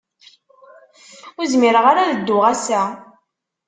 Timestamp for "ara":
1.91-2.01